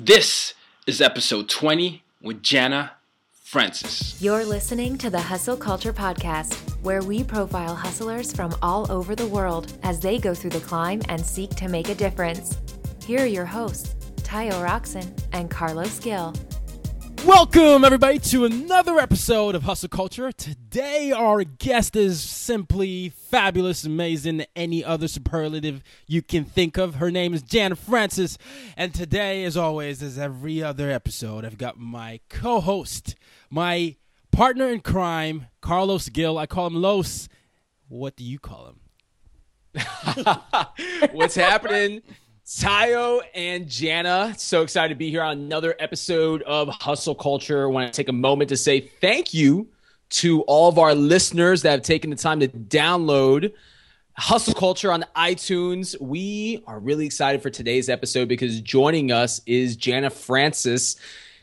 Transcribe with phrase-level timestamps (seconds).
[0.00, 0.54] This
[0.86, 2.92] is episode 20 with Jana
[3.42, 4.22] Francis.
[4.22, 9.26] You're listening to the Hustle Culture Podcast, where we profile hustlers from all over the
[9.26, 12.56] world as they go through the climb and seek to make a difference.
[13.04, 16.32] Here are your hosts, Tayo Rockson and Carlos Gil.
[17.26, 20.32] Welcome, everybody, to another episode of Hustle Culture.
[20.32, 26.94] Today, our guest is simply fabulous, amazing, any other superlative you can think of.
[26.96, 28.38] Her name is Jan Francis.
[28.76, 33.16] And today, as always, as every other episode, I've got my co host,
[33.50, 33.96] my
[34.30, 36.38] partner in crime, Carlos Gil.
[36.38, 37.28] I call him Los.
[37.88, 38.74] What do you call
[39.74, 39.84] him?
[41.12, 42.02] What's happening?
[42.48, 47.64] Tayo and Jana, so excited to be here on another episode of Hustle Culture.
[47.64, 49.68] I want to take a moment to say thank you
[50.08, 53.52] to all of our listeners that have taken the time to download
[54.16, 55.94] Hustle Culture on iTunes.
[56.00, 60.96] We are really excited for today's episode because joining us is Jana Francis.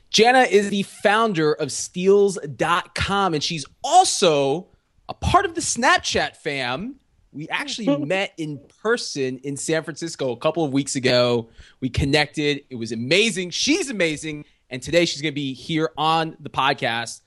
[0.10, 4.70] Jana is the founder of Steals.com, and she's also
[5.08, 6.96] a part of the Snapchat fam
[7.36, 11.50] we actually met in person in San Francisco a couple of weeks ago.
[11.82, 12.64] We connected.
[12.70, 13.50] It was amazing.
[13.52, 14.46] She's amazing.
[14.70, 17.22] And today she's going to be here on the podcast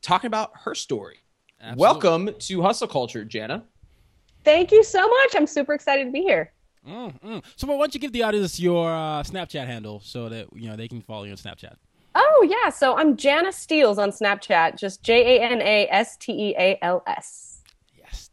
[0.00, 1.18] talking about her story.
[1.60, 1.82] Absolutely.
[1.82, 3.64] Welcome to Hustle Culture, Jana.
[4.44, 5.34] Thank you so much.
[5.34, 6.52] I'm super excited to be here.
[6.86, 7.44] Mm, mm.
[7.56, 10.76] So, why don't you give the audience your uh, Snapchat handle so that you know
[10.76, 11.74] they can follow you on Snapchat?
[12.14, 16.32] Oh yeah, so I'm Jana Steals on Snapchat, just J A N A S T
[16.32, 17.57] E A L S.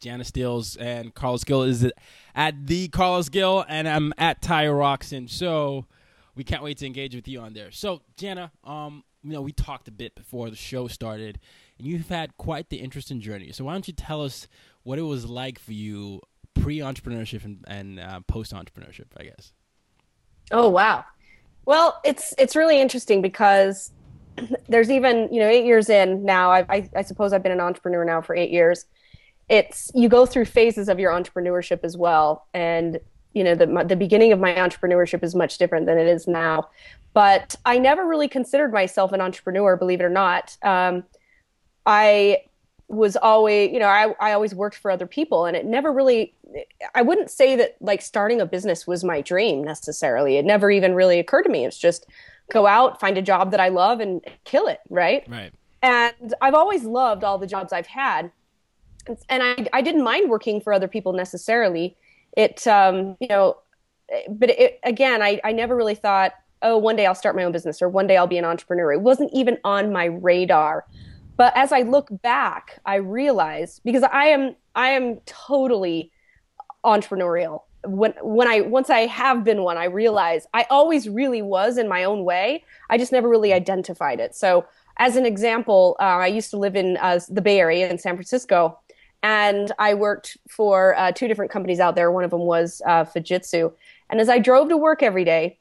[0.05, 1.91] Jana Steals and Carlos Gil is
[2.35, 5.27] at the Carlos Gil, and I'm at Tayo Rockson.
[5.27, 5.87] So
[6.35, 7.71] we can't wait to engage with you on there.
[7.71, 11.39] So Jana, um, you know, we talked a bit before the show started,
[11.79, 13.51] and you've had quite the interesting journey.
[13.51, 14.47] So why don't you tell us
[14.83, 16.21] what it was like for you
[16.53, 19.07] pre-entrepreneurship and, and uh, post-entrepreneurship?
[19.17, 19.53] I guess.
[20.51, 21.03] Oh wow.
[21.65, 23.91] Well, it's it's really interesting because
[24.69, 26.51] there's even you know eight years in now.
[26.51, 28.85] I, I suppose I've been an entrepreneur now for eight years
[29.49, 32.47] it's you go through phases of your entrepreneurship as well.
[32.53, 32.99] And
[33.33, 36.69] you know the, the beginning of my entrepreneurship is much different than it is now.
[37.13, 40.57] But i never really considered myself an entrepreneur believe it or not.
[40.63, 41.03] Um,
[41.85, 42.37] i
[42.87, 46.33] was always you know I, I always worked for other people and it never really
[46.93, 50.37] i wouldn't say that like starting a business was my dream necessarily.
[50.37, 51.65] It never even really occurred to me.
[51.65, 52.05] It's just
[52.51, 55.23] go out find a job that i love and kill it right?
[55.27, 55.51] Right.
[55.81, 58.31] And i've always loved all the jobs i've had
[59.29, 61.95] and I, I didn't mind working for other people necessarily.
[62.35, 63.57] It, um, you know,
[64.29, 67.51] but it, again, I, I never really thought, oh, one day I'll start my own
[67.51, 68.93] business or one day I'll be an entrepreneur.
[68.93, 70.85] It wasn't even on my radar.
[71.37, 76.11] But as I look back, I realize because I am I am totally
[76.85, 77.63] entrepreneurial.
[77.85, 81.87] When when I once I have been one, I realize I always really was in
[81.87, 82.63] my own way.
[82.89, 84.33] I just never really identified it.
[84.33, 84.65] So
[84.97, 88.15] as an example, uh, I used to live in uh, the Bay Area in San
[88.15, 88.79] Francisco,
[89.25, 92.11] and I worked for uh, two different companies out there.
[92.11, 93.73] One of them was uh, Fujitsu.
[94.11, 95.57] And as I drove to work every day,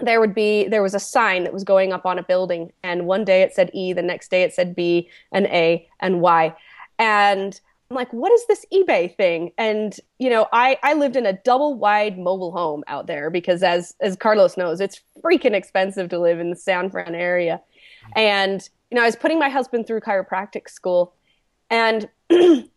[0.00, 3.06] there would be there was a sign that was going up on a building, and
[3.06, 6.54] one day it said E, the next day it said B and A and Y,
[6.98, 9.52] and I'm like, what is this eBay thing?
[9.58, 13.64] And you know, I I lived in a double wide mobile home out there because
[13.64, 17.60] as as Carlos knows, it's freaking expensive to live in the San Fran area,
[18.14, 21.14] and you know, I was putting my husband through chiropractic school,
[21.70, 22.08] and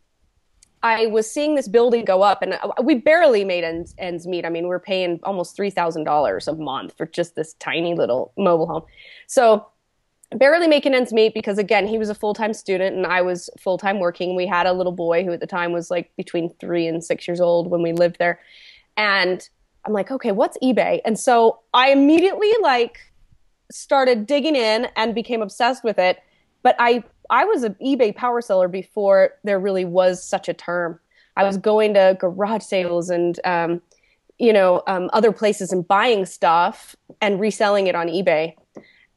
[0.83, 4.45] I was seeing this building go up, and uh, we barely made ends, ends meet.
[4.45, 7.93] I mean, we are paying almost three thousand dollars a month for just this tiny
[7.93, 8.83] little mobile home.
[9.27, 9.67] So,
[10.31, 13.49] barely making ends meet because again, he was a full time student and I was
[13.59, 14.35] full time working.
[14.35, 17.27] We had a little boy who at the time was like between three and six
[17.27, 18.39] years old when we lived there,
[18.97, 19.47] and
[19.85, 21.01] I'm like, okay, what's eBay?
[21.05, 22.97] And so I immediately like
[23.71, 26.19] started digging in and became obsessed with it.
[26.63, 30.99] But I I was an eBay power seller before there really was such a term.
[31.37, 33.81] I was going to garage sales and um,
[34.37, 38.53] you know um, other places and buying stuff and reselling it on eBay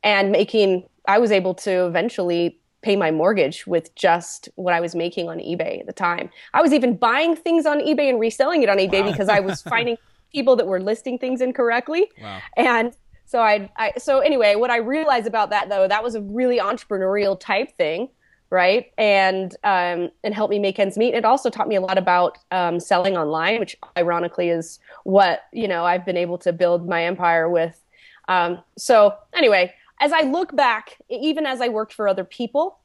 [0.02, 0.88] and making.
[1.06, 5.38] I was able to eventually pay my mortgage with just what I was making on
[5.38, 6.30] eBay at the time.
[6.54, 9.10] I was even buying things on eBay and reselling it on eBay wow.
[9.10, 9.96] because I was finding
[10.32, 12.10] people that were listing things incorrectly.
[12.20, 12.40] Wow.
[12.56, 12.94] And
[13.26, 16.58] so I, I so anyway, what I realized about that though, that was a really
[16.58, 18.08] entrepreneurial type thing,
[18.50, 18.92] right?
[18.98, 21.14] And um, and helped me make ends meet.
[21.14, 25.68] It also taught me a lot about um, selling online, which ironically is what you
[25.68, 27.80] know I've been able to build my empire with.
[28.28, 32.78] Um, so anyway, as I look back, even as I worked for other people,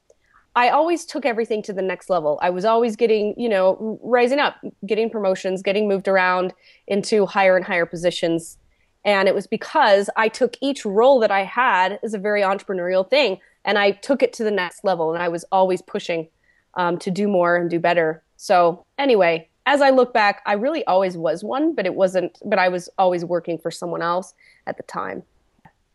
[0.56, 2.40] I always took everything to the next level.
[2.42, 6.54] I was always getting, you know, rising up, getting promotions, getting moved around
[6.88, 8.58] into higher and higher positions
[9.06, 13.10] And it was because I took each role that I had as a very entrepreneurial
[13.10, 15.14] thing and I took it to the next level.
[15.14, 16.28] And I was always pushing
[16.76, 18.24] um, to do more and do better.
[18.38, 22.58] So, anyway, as I look back, I really always was one, but it wasn't, but
[22.58, 24.34] I was always working for someone else
[24.66, 25.24] at the time.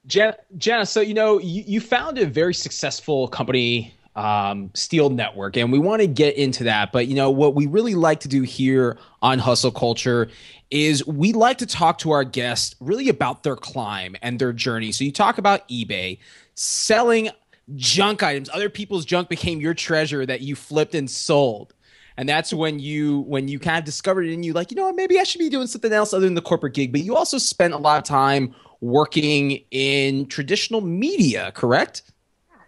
[0.06, 5.72] Jana, so, you know, you, you founded a very successful company um, Steal Network, and
[5.72, 6.92] we want to get into that.
[6.92, 10.28] But you know what we really like to do here on Hustle Culture
[10.70, 14.92] is we like to talk to our guests really about their climb and their journey.
[14.92, 16.18] So you talk about eBay
[16.54, 17.30] selling
[17.74, 21.74] junk items, other people's junk became your treasure that you flipped and sold.
[22.16, 24.84] And that's when you when you kind of discovered it and you like, you know
[24.84, 26.92] what, maybe I should be doing something else other than the corporate gig.
[26.92, 32.02] But you also spent a lot of time working in traditional media, correct?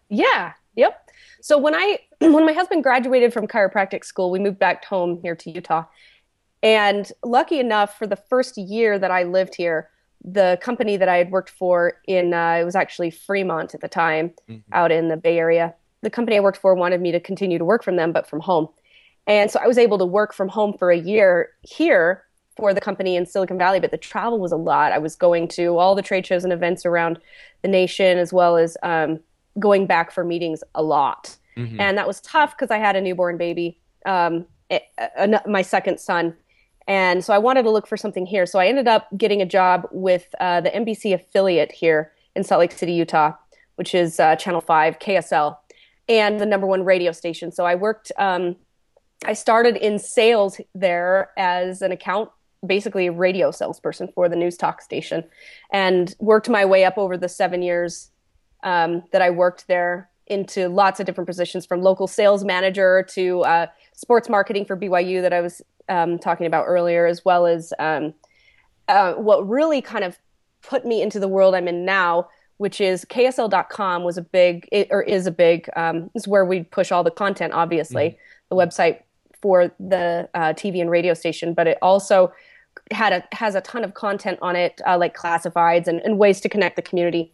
[0.09, 0.53] Yeah.
[0.75, 1.06] Yep.
[1.47, 5.37] So when I when my husband graduated from chiropractic school, we moved back home here
[5.37, 5.85] to Utah.
[6.61, 9.89] And lucky enough, for the first year that I lived here,
[10.25, 13.89] the company that I had worked for in uh, it was actually Fremont at the
[13.89, 14.59] time, mm-hmm.
[14.73, 15.73] out in the Bay Area.
[16.03, 18.41] The company I worked for wanted me to continue to work from them, but from
[18.41, 18.69] home.
[19.29, 22.25] And so I was able to work from home for a year here
[22.57, 24.91] for the company in Silicon Valley, but the travel was a lot.
[24.91, 27.21] I was going to all the trade shows and events around
[27.63, 29.21] the nation, as well as um,
[29.59, 31.37] going back for meetings a lot.
[31.57, 31.81] Mm-hmm.
[31.81, 34.81] And that was tough because I had a newborn baby, um, a,
[35.17, 36.35] a, my second son.
[36.87, 38.47] And so I wanted to look for something here.
[38.47, 42.61] So I ended up getting a job with uh, the NBC affiliate here in Salt
[42.61, 43.33] Lake City, Utah,
[43.77, 45.57] which is uh, Channel 5, KSL,
[46.09, 47.51] and the number one radio station.
[47.51, 48.57] So I worked, um,
[49.25, 52.31] I started in sales there as an account
[52.65, 55.25] basically a radio salesperson for the news talk station
[55.73, 58.11] and worked my way up over the seven years
[58.67, 63.43] um, that I worked there into lots of different positions from local sales manager to
[63.43, 67.73] uh, sports marketing for BYU that I was um, talking about earlier, as well as
[67.79, 68.13] um,
[68.89, 70.19] uh, what really kind of
[70.63, 74.89] put me into the world I'm in now, which is KSL.com was a big, it,
[74.91, 78.17] or is a big, um, is where we push all the content, obviously, mm-hmm.
[78.49, 79.03] the website
[79.41, 82.33] for the uh, TV and radio station, but it also
[82.91, 86.41] had a has a ton of content on it, uh, like classifieds and, and ways
[86.41, 87.33] to connect the community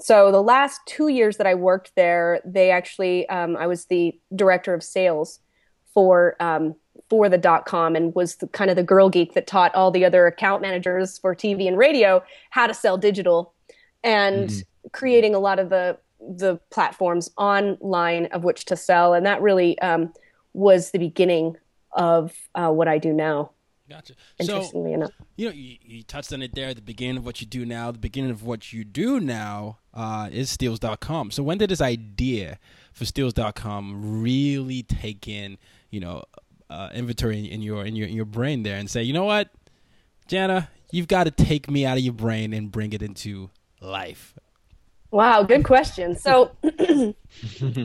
[0.00, 4.18] so the last two years that I worked there, they actually um, I was the
[4.34, 5.40] director of sales
[5.92, 6.74] for um,
[7.08, 9.90] for the dot com and was the, kind of the girl geek that taught all
[9.90, 13.52] the other account managers for TV and radio how to sell digital
[14.02, 14.88] and mm-hmm.
[14.92, 15.98] creating a lot of the
[16.36, 20.12] the platforms online of which to sell and that really um,
[20.52, 21.56] was the beginning
[21.92, 23.50] of uh, what I do now.
[23.90, 24.14] Gotcha.
[24.38, 27.24] Interestingly so, enough, you know, you, you, touched on it there at the beginning of
[27.24, 27.90] what you do now.
[27.90, 31.32] The beginning of what you do now uh, is Steals.com.
[31.32, 32.60] So when did this idea
[32.92, 35.58] for Steals.com really take in,
[35.90, 36.22] you know,
[36.70, 39.50] uh, inventory in your in your in your brain there and say, you know what,
[40.28, 43.50] Jana, you've got to take me out of your brain and bring it into
[43.80, 44.38] life.
[45.10, 46.14] Wow, good question.
[46.16, 46.52] So,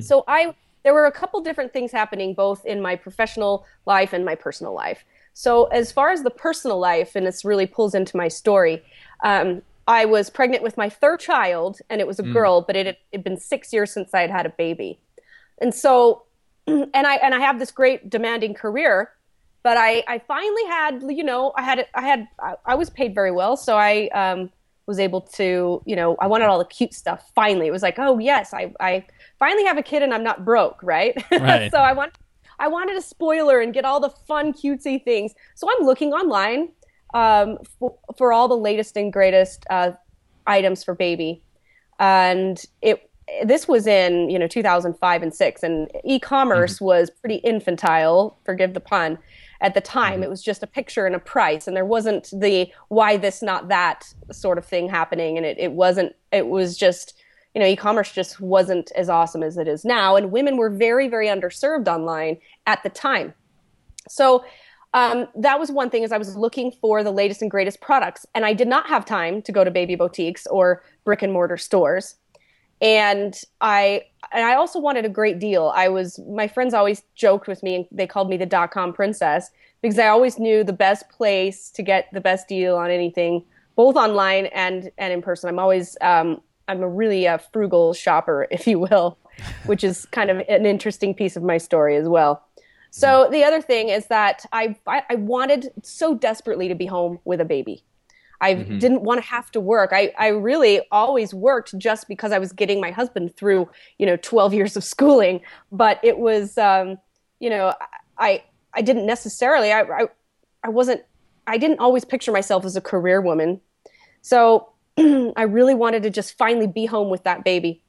[0.01, 0.53] so I
[0.83, 4.71] there were a couple different things happening both in my professional life and my personal
[4.71, 5.03] life.
[5.37, 8.81] So, as far as the personal life, and this really pulls into my story,
[9.21, 12.31] um, I was pregnant with my third child, and it was a mm.
[12.31, 14.97] girl, but it had been six years since I had had a baby,
[15.59, 16.23] and so,
[16.67, 19.11] and I and I have this great demanding career,
[19.61, 23.13] but I I finally had you know I had I had I, I was paid
[23.13, 24.49] very well, so I um,
[24.85, 27.29] was able to you know I wanted all the cute stuff.
[27.35, 29.05] Finally, it was like oh yes I I
[29.37, 31.21] finally have a kid and I'm not broke, right?
[31.31, 31.69] right.
[31.69, 32.13] so I want
[32.59, 35.33] I wanted a spoiler and get all the fun, cutesy things.
[35.55, 36.69] So I'm looking online
[37.13, 39.91] um, for, for, all the latest and greatest uh,
[40.47, 41.41] items for baby,
[41.99, 43.09] and it
[43.43, 46.85] this was in you know 2005 and six, and e-commerce mm-hmm.
[46.85, 48.37] was pretty infantile.
[48.45, 49.17] Forgive the pun.
[49.61, 50.23] At the time, mm-hmm.
[50.23, 53.69] it was just a picture and a price, and there wasn't the why this not
[53.69, 56.13] that sort of thing happening, and it, it wasn't.
[56.31, 57.17] It was just
[57.55, 61.07] you know, e-commerce just wasn't as awesome as it is now, and women were very,
[61.07, 63.33] very underserved online at the time.
[64.09, 64.43] So
[64.93, 68.25] um, that was one thing is I was looking for the latest and greatest products,
[68.35, 71.57] and I did not have time to go to baby boutiques or brick and mortar
[71.57, 72.15] stores.
[72.81, 75.71] And I and I also wanted a great deal.
[75.73, 78.91] I was my friends always joked with me and they called me the dot com
[78.91, 79.49] princess
[79.81, 83.45] because I always knew the best place to get the best deal on anything,
[83.77, 85.47] both online and and in person.
[85.47, 89.17] I'm always um, I'm a really uh, frugal shopper, if you will,
[89.65, 92.43] which is kind of an interesting piece of my story as well.
[92.91, 97.41] So the other thing is that I I wanted so desperately to be home with
[97.41, 97.83] a baby.
[98.39, 98.79] I mm-hmm.
[98.79, 99.91] didn't want to have to work.
[99.93, 104.17] I, I really always worked just because I was getting my husband through, you know,
[104.17, 105.41] 12 years of schooling.
[105.71, 106.97] But it was, um,
[107.39, 107.73] you know,
[108.17, 108.43] I
[108.73, 109.73] I didn't necessarily.
[109.73, 110.07] I, I
[110.63, 111.01] I wasn't.
[111.47, 113.61] I didn't always picture myself as a career woman
[114.25, 114.69] So
[115.35, 117.83] I really wanted to just finally be home with that baby.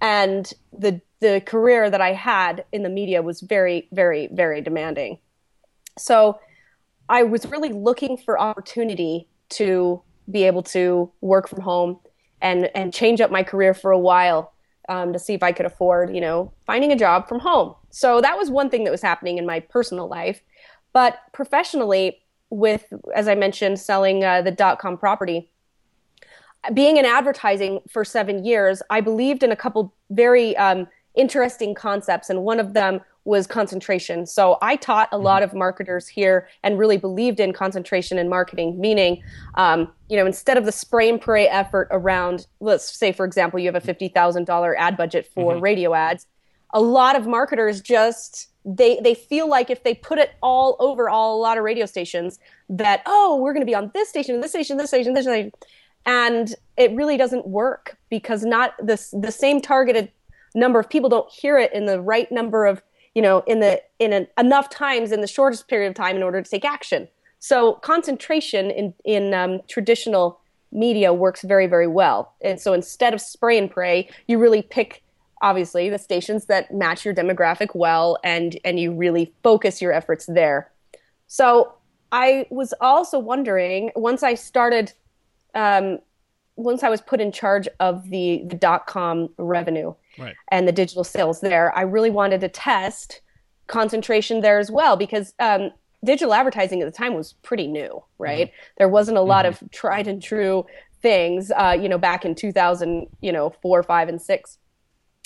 [0.00, 5.18] And the the career that I had in the media was very, very, very demanding.
[5.98, 6.38] So
[7.08, 12.00] I was really looking for opportunity to be able to work from home
[12.42, 14.52] and and change up my career for a while
[14.88, 17.74] um, to see if I could afford, you know, finding a job from home.
[17.90, 20.42] So that was one thing that was happening in my personal life.
[20.92, 22.18] But professionally,
[22.50, 25.50] with as I mentioned, selling uh, the dot com property,
[26.74, 32.30] being in advertising for seven years, I believed in a couple very um, interesting concepts,
[32.30, 34.24] and one of them was concentration.
[34.24, 38.80] So I taught a lot of marketers here and really believed in concentration in marketing,
[38.80, 39.22] meaning,
[39.56, 43.58] um, you know, instead of the spray and pray effort around, let's say, for example,
[43.58, 45.60] you have a $50,000 ad budget for mm-hmm.
[45.60, 46.26] radio ads,
[46.72, 51.08] a lot of marketers just they they feel like if they put it all over
[51.08, 54.40] all a lot of radio stations that oh we're going to be on this station
[54.40, 55.52] this station this station this station
[56.06, 60.10] and it really doesn't work because not this the same targeted
[60.54, 62.80] number of people don't hear it in the right number of
[63.14, 66.22] you know in the in an, enough times in the shortest period of time in
[66.22, 67.08] order to take action.
[67.40, 70.40] So concentration in in um, traditional
[70.72, 72.34] media works very very well.
[72.40, 75.02] And so instead of spray and pray you really pick
[75.42, 80.26] obviously the stations that match your demographic well and and you really focus your efforts
[80.26, 80.70] there.
[81.26, 81.72] So
[82.12, 84.92] i was also wondering once i started
[85.56, 85.98] um,
[86.54, 90.34] once i was put in charge of the the dot com revenue right.
[90.48, 91.76] and the digital sales there.
[91.76, 93.20] I really wanted to test
[93.66, 95.70] concentration there as well because um,
[96.04, 98.48] digital advertising at the time was pretty new, right?
[98.48, 98.74] Mm-hmm.
[98.78, 99.64] There wasn't a lot mm-hmm.
[99.64, 100.66] of tried and true
[101.02, 104.58] things, uh, you know, back in 2000, you know, four, five, and six.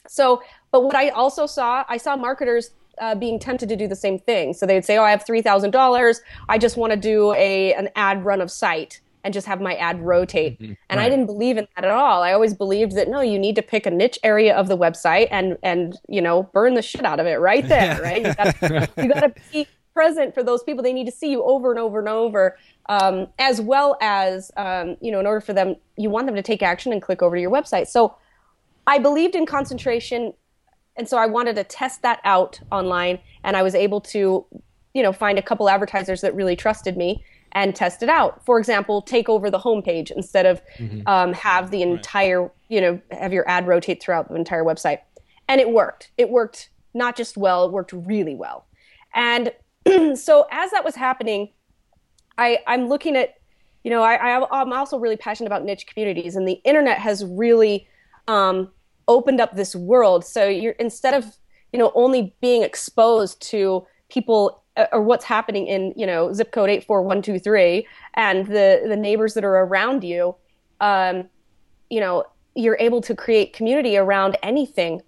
[0.09, 3.97] So, but what I also saw, I saw marketers uh, being tempted to do the
[3.97, 4.53] same thing.
[4.53, 6.21] So they'd say, "Oh, I have three thousand dollars.
[6.49, 9.75] I just want to do a an ad run of site." And just have my
[9.77, 10.61] ad rotate.
[10.61, 10.73] Mm-hmm.
[10.89, 11.07] And right.
[11.07, 12.23] I didn't believe in that at all.
[12.23, 15.29] I always believed that no, you need to pick a niche area of the website
[15.31, 18.25] and and you know burn the shit out of it right there, right?
[18.27, 20.83] You gotta, you gotta be present for those people.
[20.83, 22.57] They need to see you over and over and over,
[22.89, 26.43] um, as well as um, you know, in order for them, you want them to
[26.43, 27.89] take action and click over to your website.
[27.89, 28.17] So
[28.87, 30.33] I believed in concentration,
[30.97, 34.47] and so I wanted to test that out online, and I was able to,
[34.95, 38.45] you know, find a couple advertisers that really trusted me and test it out.
[38.45, 41.07] For example, take over the homepage instead of mm-hmm.
[41.07, 42.51] um, have the entire, right.
[42.69, 44.99] you know, have your ad rotate throughout the entire website.
[45.49, 46.13] And it worked.
[46.17, 48.67] It worked not just well, it worked really well.
[49.15, 49.53] And
[50.15, 51.51] so as that was happening,
[52.39, 53.35] I, I'm looking at,
[53.85, 57.25] you know, I, I, am also really passionate about niche communities, and the internet has
[57.25, 57.89] really
[58.29, 58.71] um,
[59.09, 60.25] opened up this world.
[60.25, 61.25] So you're instead of,
[61.73, 64.63] you know, only being exposed to people
[64.93, 69.57] or what's happening in you know zip code 84123 and the the neighbors that are
[69.57, 70.35] around you
[70.81, 71.29] um,
[71.89, 75.01] you know you're able to create community around anything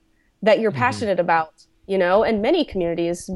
[0.42, 0.80] that you're mm-hmm.
[0.80, 3.30] passionate about you know and many communities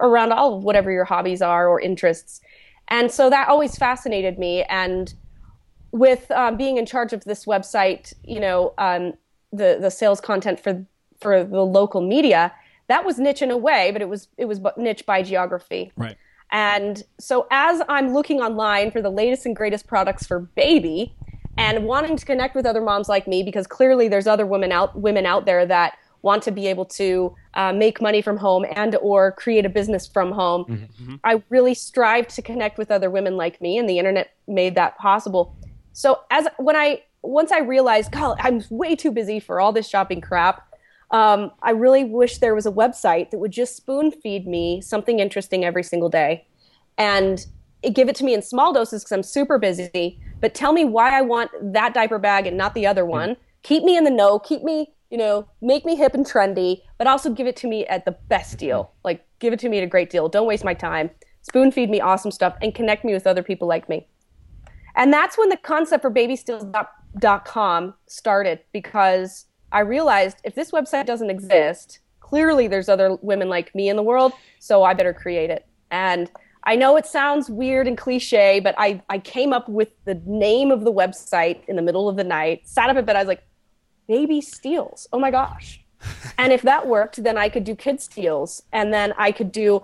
[0.00, 2.40] around all of whatever your hobbies are or interests
[2.88, 5.14] and so that always fascinated me and
[5.92, 9.12] with um, being in charge of this website you know um,
[9.52, 10.84] the the sales content for
[11.20, 12.52] for the local media
[12.88, 15.92] that was niche in a way, but it was it was niche by geography.
[15.96, 16.16] Right.
[16.52, 21.14] And so as I'm looking online for the latest and greatest products for baby
[21.58, 24.98] and wanting to connect with other moms like me because clearly there's other women out
[24.98, 28.96] women out there that want to be able to uh, make money from home and
[28.96, 30.84] or create a business from home mm-hmm.
[30.84, 31.14] mm-hmm.
[31.24, 34.96] i really strive to connect with other women like me and the internet made that
[34.98, 35.56] possible
[35.92, 39.88] so as when i once i realized god i'm way too busy for all this
[39.88, 40.74] shopping crap
[41.10, 45.20] um, I really wish there was a website that would just spoon feed me something
[45.20, 46.46] interesting every single day
[46.98, 47.46] and
[47.92, 50.18] give it to me in small doses because I'm super busy.
[50.40, 53.36] But tell me why I want that diaper bag and not the other one.
[53.62, 54.38] Keep me in the know.
[54.38, 57.86] Keep me, you know, make me hip and trendy, but also give it to me
[57.86, 58.92] at the best deal.
[59.04, 60.28] Like, give it to me at a great deal.
[60.28, 61.10] Don't waste my time.
[61.42, 64.08] Spoon feed me awesome stuff and connect me with other people like me.
[64.96, 69.46] And that's when the concept for babysteals.com started because
[69.76, 74.02] I realized if this website doesn't exist, clearly there's other women like me in the
[74.02, 75.66] world, so I better create it.
[75.90, 76.30] And
[76.64, 80.70] I know it sounds weird and cliche, but I, I came up with the name
[80.70, 83.28] of the website in the middle of the night, sat up in bed, I was
[83.28, 83.46] like,
[84.08, 85.06] baby steals.
[85.12, 85.84] Oh my gosh.
[86.38, 88.62] and if that worked, then I could do kid steals.
[88.72, 89.82] And then I could do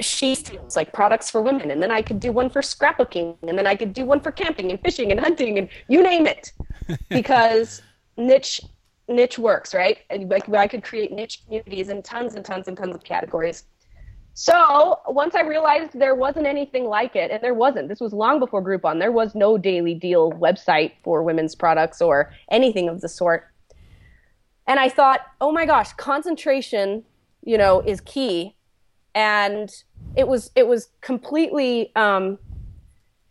[0.00, 1.70] she steals, like products for women.
[1.70, 3.36] And then I could do one for scrapbooking.
[3.46, 6.26] And then I could do one for camping and fishing and hunting and you name
[6.26, 6.52] it.
[7.08, 7.80] Because
[8.16, 8.60] niche
[9.10, 9.98] niche works, right?
[10.08, 13.64] And like I could create niche communities in tons and tons and tons of categories.
[14.34, 18.38] So once I realized there wasn't anything like it, and there wasn't, this was long
[18.38, 23.08] before Groupon, there was no daily deal website for women's products or anything of the
[23.08, 23.48] sort.
[24.66, 27.04] And I thought, oh my gosh, concentration,
[27.44, 28.56] you know, is key.
[29.14, 29.70] And
[30.16, 32.38] it was it was completely um,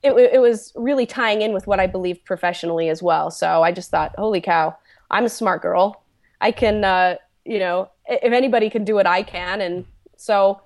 [0.03, 3.31] it, it was really tying in with what I believed professionally as well.
[3.31, 4.75] So I just thought, holy cow,
[5.11, 6.03] I'm a smart girl.
[6.41, 9.61] I can, uh, you know, if anybody can do it, I can.
[9.61, 9.85] And
[10.17, 10.61] so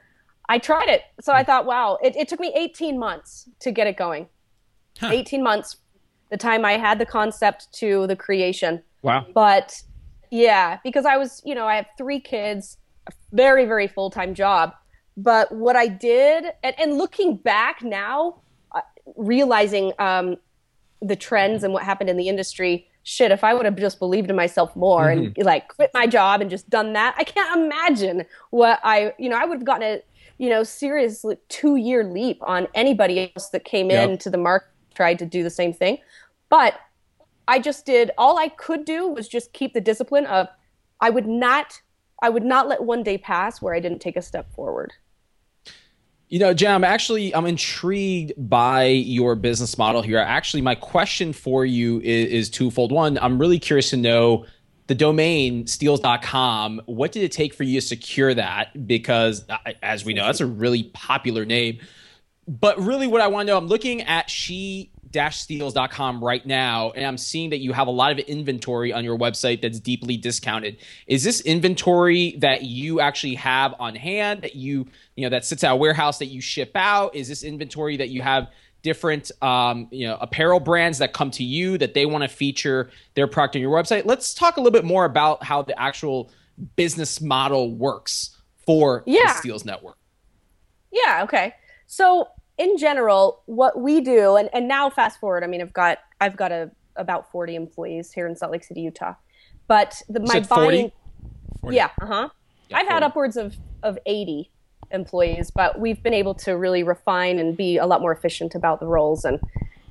[0.50, 1.04] I tried it.
[1.22, 4.28] So I thought, wow, it, it took me 18 months to get it going.
[5.00, 5.10] Huh.
[5.12, 5.78] 18 months,
[6.30, 8.84] the time I had the concept to the creation.
[9.02, 9.26] Wow.
[9.34, 9.82] But
[10.32, 14.34] yeah, because I was, you know, I have three kids, a very, very full time
[14.34, 14.74] job.
[15.16, 18.42] But what I did, and, and looking back now,
[18.74, 18.82] uh,
[19.16, 20.38] realizing um,
[21.02, 24.30] the trends and what happened in the industry, shit, if I would have just believed
[24.30, 25.34] in myself more mm-hmm.
[25.36, 29.30] and like quit my job and just done that, I can't imagine what I, you
[29.30, 30.02] know, I would have gotten a,
[30.38, 34.10] you know, serious two year leap on anybody else that came yep.
[34.10, 35.98] into the market, tried to do the same thing.
[36.50, 36.80] But
[37.48, 40.48] I just did all I could do was just keep the discipline of
[41.02, 41.82] I would not
[42.22, 44.94] I would not let one day pass where I didn't take a step forward.
[46.34, 50.18] You know, I'm actually I'm intrigued by your business model here.
[50.18, 52.92] Actually, my question for you is, is twofold.
[52.92, 54.48] One, I'm really curious to know
[54.88, 59.46] the domain steals.com what did it take for you to secure that because
[59.84, 61.80] as we know that's a really popular name
[62.50, 64.92] but really what i want to know i'm looking at she
[65.40, 69.18] steals.com right now and i'm seeing that you have a lot of inventory on your
[69.18, 70.78] website that's deeply discounted.
[71.08, 75.64] Is this inventory that you actually have on hand that you you know that sits
[75.64, 77.16] at a warehouse that you ship out?
[77.16, 78.50] Is this inventory that you have
[78.82, 82.90] different um, you know apparel brands that come to you that they want to feature
[83.14, 84.06] their product on your website?
[84.06, 86.32] Let's talk a little bit more about how the actual
[86.76, 89.28] business model works for yeah.
[89.28, 89.98] the steals network.
[90.92, 91.54] Yeah okay.
[91.88, 96.00] So in general, what we do, and, and now fast forward, I mean, I've got
[96.22, 99.16] I've got a about 40 employees here in Salt Lake City, Utah.
[99.68, 100.92] But the my buying
[101.62, 101.76] 40?
[101.76, 102.30] Yeah, uh-huh.
[102.70, 102.94] Yeah, I've 40.
[102.94, 104.52] had upwards of of 80
[104.92, 108.80] employees, but we've been able to really refine and be a lot more efficient about
[108.80, 109.40] the roles and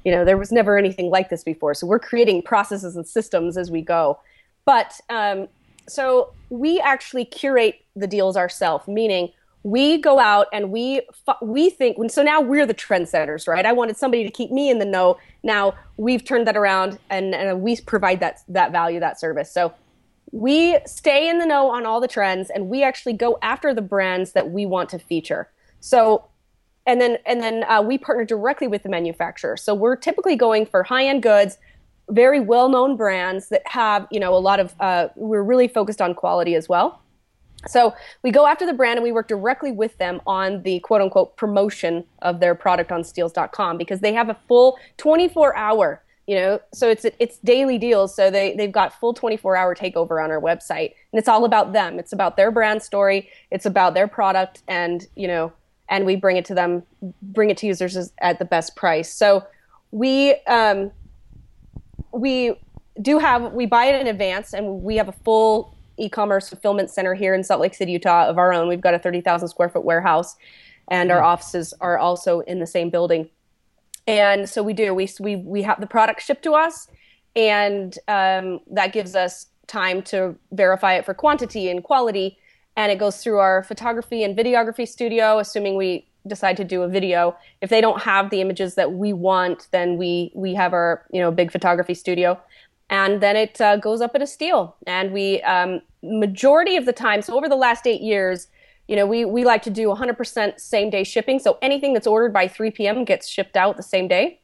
[0.05, 1.75] you know, there was never anything like this before.
[1.75, 4.19] So we're creating processes and systems as we go.
[4.65, 5.49] But um,
[5.89, 11.03] so we actually curate the deals ourselves, meaning we go out and we
[11.41, 13.65] we think so now we're the trendsetters right?
[13.65, 15.19] I wanted somebody to keep me in the know.
[15.43, 19.53] Now we've turned that around and, and we provide that that value that service.
[19.53, 19.73] So
[20.33, 23.83] we stay in the know on all the trends and we actually go after the
[23.83, 25.49] brands that we want to feature.
[25.81, 26.25] So
[26.87, 29.57] and then and then uh, we partner directly with the manufacturer.
[29.57, 31.59] So we're typically going for high end goods
[32.11, 36.01] very well known brands that have you know a lot of uh, we're really focused
[36.01, 37.02] on quality as well
[37.67, 41.01] so we go after the brand and we work directly with them on the quote
[41.01, 46.35] unquote promotion of their product on steals.com because they have a full 24 hour, you
[46.37, 48.15] know, so it's it's daily deals.
[48.15, 50.95] So they they've got full 24 hour takeover on our website.
[51.13, 51.99] And it's all about them.
[51.99, 55.53] It's about their brand story, it's about their product and, you know,
[55.89, 56.83] and we bring it to them,
[57.21, 59.13] bring it to users at the best price.
[59.13, 59.47] So
[59.93, 60.91] we um
[62.13, 62.55] we
[63.01, 67.15] do have we buy it in advance and we have a full e-commerce fulfillment center
[67.15, 68.69] here in Salt Lake City, Utah, of our own.
[68.69, 70.37] We've got a 30,000 square foot warehouse,
[70.89, 71.27] and our hmm.
[71.27, 73.29] offices are also in the same building.
[74.07, 74.95] And so we do.
[74.95, 76.89] We we we have the product shipped to us,
[77.37, 82.37] and um, that gives us time to verify it for quantity and quality.
[82.77, 86.89] And it goes through our photography and videography studio, assuming we decide to do a
[86.89, 87.37] video.
[87.61, 91.21] If they don't have the images that we want, then we we have our you
[91.21, 92.41] know big photography studio
[92.93, 94.77] and then it uh, goes up at a steal.
[94.87, 98.49] And we, um, majority of the time, so over the last eight years,
[98.87, 101.39] you know, we, we like to do 100% same day shipping.
[101.39, 103.07] So anything that's ordered by 3 p.m.
[103.07, 104.41] gets shipped out the same day.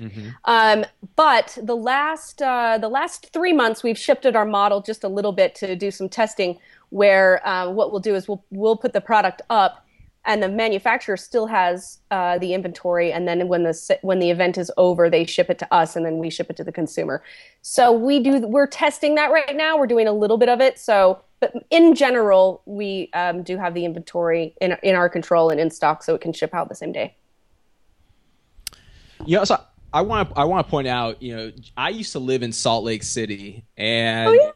[0.00, 0.30] Mm-hmm.
[0.46, 5.08] Um, but the last uh, the last three months, we've shifted our model just a
[5.08, 6.58] little bit to do some testing.
[6.88, 9.81] Where uh, what we'll do is we'll we'll put the product up
[10.24, 14.56] and the manufacturer still has uh, the inventory and then when the when the event
[14.56, 17.22] is over they ship it to us and then we ship it to the consumer
[17.62, 20.78] so we do we're testing that right now we're doing a little bit of it
[20.78, 25.60] so but in general we um, do have the inventory in, in our control and
[25.60, 27.14] in stock so it can ship out the same day
[29.24, 29.58] yeah so
[29.92, 32.52] i want to i want to point out you know i used to live in
[32.52, 34.52] salt lake city and oh,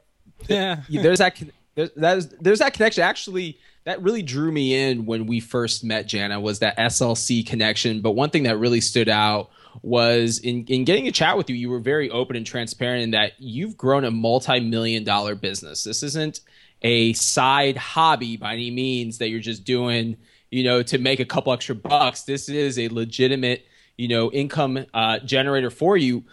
[0.49, 0.81] yeah?
[0.89, 1.03] yeah.
[1.03, 1.37] there's that
[1.75, 6.09] there's, there's, there's that connection actually that really drew me in when we first met
[6.09, 8.01] Jana was that SLC connection.
[8.01, 11.55] But one thing that really stood out was in, in getting a chat with you,
[11.55, 15.85] you were very open and transparent in that you've grown a multi-million dollar business.
[15.85, 16.41] This isn't
[16.83, 20.17] a side hobby by any means that you're just doing,
[20.51, 22.23] you know, to make a couple extra bucks.
[22.23, 26.25] This is a legitimate, you know, income uh, generator for you.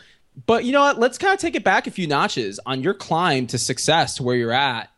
[0.47, 0.97] But you know what?
[0.97, 4.23] Let's kind of take it back a few notches on your climb to success to
[4.23, 4.89] where you're at.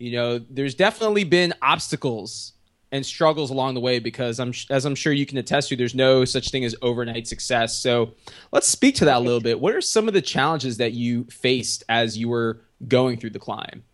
[0.00, 2.54] You know, there's definitely been obstacles
[2.90, 5.94] and struggles along the way because I'm as I'm sure you can attest to, there's
[5.94, 7.76] no such thing as overnight success.
[7.76, 8.12] So
[8.50, 9.60] let's speak to that a little bit.
[9.60, 13.38] What are some of the challenges that you faced as you were going through the
[13.38, 13.84] climb?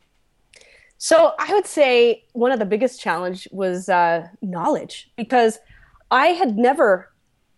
[0.97, 5.59] So I would say one of the biggest challenge was uh, knowledge because
[6.13, 7.11] I had never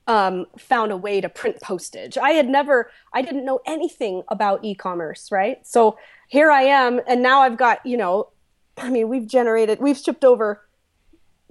[0.06, 2.16] um, found a way to print postage.
[2.16, 5.64] I had never, I didn't know anything about e-commerce, right?
[5.66, 8.30] So here I am, and now I've got, you know,
[8.80, 10.64] I mean, we've generated, we've shipped over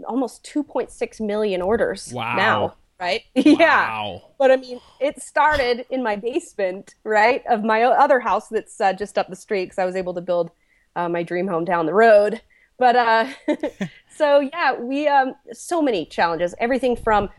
[0.05, 2.35] almost 2.6 million orders wow.
[2.35, 3.23] now, right?
[3.35, 3.43] Wow.
[3.59, 4.19] yeah.
[4.37, 8.93] But I mean, it started in my basement, right, of my other house that's uh,
[8.93, 10.51] just up the street because I was able to build
[10.95, 12.41] uh, my dream home down the road.
[12.77, 13.27] But uh,
[14.15, 16.53] so yeah, we um, so many challenges.
[16.59, 17.29] Everything from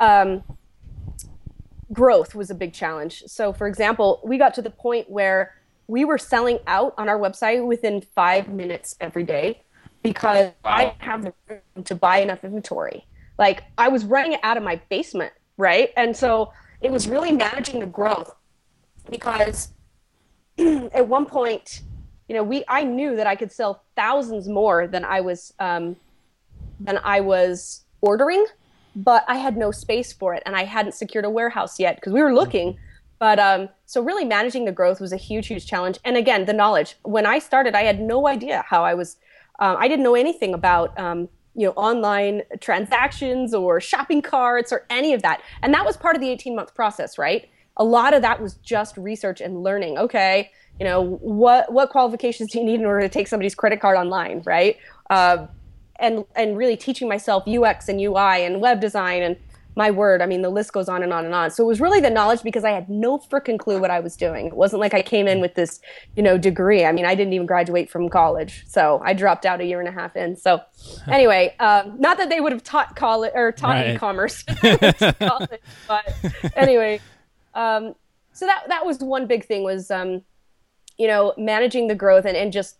[0.00, 0.42] um,
[1.92, 3.24] growth was a big challenge.
[3.26, 5.54] So, for example, we got to the point where
[5.90, 9.60] we were selling out on our website within five minutes every day
[10.02, 10.70] because wow.
[10.70, 13.04] I didn't have the room to buy enough inventory.
[13.38, 15.90] Like I was running it out of my basement, right?
[15.96, 18.32] And so it was really managing the growth
[19.10, 19.72] because
[20.58, 21.82] at one point,
[22.28, 25.96] you know, we I knew that I could sell thousands more than I was um,
[26.78, 28.46] than I was ordering,
[28.94, 32.12] but I had no space for it, and I hadn't secured a warehouse yet because
[32.12, 32.78] we were looking.
[33.20, 35.98] But um, so really managing the growth was a huge, huge challenge.
[36.04, 36.96] And again, the knowledge.
[37.02, 39.16] When I started, I had no idea how I was
[39.60, 44.86] um, I didn't know anything about um, you know online transactions or shopping carts or
[44.90, 47.48] any of that, and that was part of the 18 month process, right?
[47.76, 49.98] A lot of that was just research and learning.
[49.98, 53.80] Okay, you know what what qualifications do you need in order to take somebody's credit
[53.80, 54.78] card online, right?
[55.10, 55.46] Uh,
[55.96, 59.36] and and really teaching myself UX and UI and web design and
[59.76, 61.50] my word, I mean, the list goes on and on and on.
[61.50, 64.16] So it was really the knowledge because I had no freaking clue what I was
[64.16, 64.46] doing.
[64.46, 65.80] It wasn't like I came in with this,
[66.16, 66.84] you know, degree.
[66.84, 69.88] I mean, I didn't even graduate from college, so I dropped out a year and
[69.88, 70.36] a half in.
[70.36, 70.60] So
[71.08, 73.94] anyway, um, not that they would have taught college or taught right.
[73.94, 74.42] e-commerce,
[75.18, 76.14] college, but
[76.56, 77.00] anyway,
[77.54, 77.94] um,
[78.32, 80.22] so that that was one big thing was, um,
[80.98, 82.76] you know, managing the growth and and just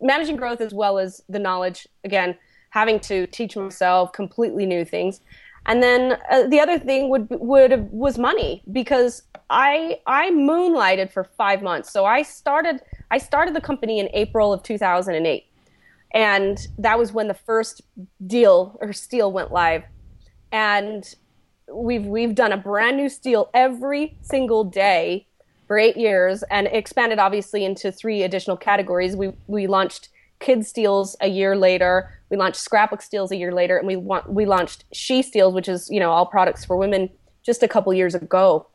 [0.00, 1.86] managing growth as well as the knowledge.
[2.04, 2.36] Again,
[2.70, 5.20] having to teach myself completely new things
[5.66, 11.24] and then uh, the other thing would would was money because I I moonlighted for
[11.24, 11.92] five months.
[11.92, 15.44] So I started I started the company in April of 2008,
[16.14, 17.82] and that was when the first
[18.26, 19.82] deal or steal went live,
[20.52, 21.14] and
[21.72, 25.26] we've we've done a brand new steal every single day
[25.66, 29.16] for eight years and expanded obviously into three additional categories.
[29.16, 32.15] We we launched kid Steals a year later.
[32.30, 35.68] We launched Scrapbook Steals a year later, and we want, we launched She Steals, which
[35.68, 37.10] is you know all products for women,
[37.42, 38.68] just a couple years ago.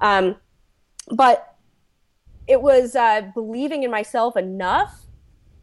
[0.00, 0.36] Um,
[1.10, 1.56] but
[2.46, 5.04] it was uh, believing in myself enough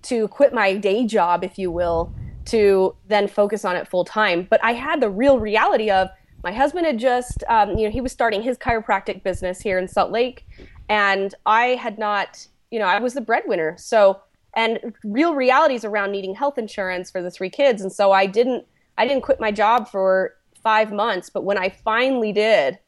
[0.03, 2.13] to quit my day job, if you will,
[2.45, 4.47] to then focus on it full time.
[4.49, 6.09] But I had the real reality of
[6.43, 9.87] my husband had just, um, you know, he was starting his chiropractic business here in
[9.87, 10.45] Salt Lake,
[10.89, 14.21] and I had not, you know, I was the breadwinner, so
[14.55, 17.81] and real realities around needing health insurance for the three kids.
[17.81, 18.65] And so I didn't
[18.97, 22.79] I didn't quit my job for five months, but when I finally did,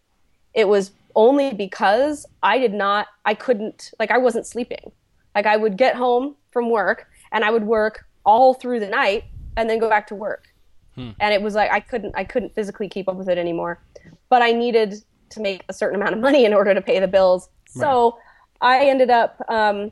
[0.53, 4.91] it was only because I did not I couldn't like I wasn't sleeping.
[5.35, 9.25] Like I would get home from work and I would work all through the night
[9.55, 10.47] and then go back to work.
[10.95, 11.11] Hmm.
[11.19, 13.81] And it was like I couldn't I couldn't physically keep up with it anymore.
[14.29, 14.95] But I needed
[15.29, 17.49] to make a certain amount of money in order to pay the bills.
[17.75, 17.81] Right.
[17.81, 18.17] So
[18.61, 19.91] I ended up um,